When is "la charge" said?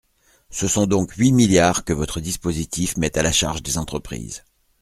3.21-3.61